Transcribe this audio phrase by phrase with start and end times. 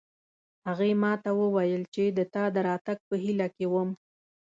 [0.67, 3.89] هغې ما ته وویل چې د تا د راتګ په هیله کې وم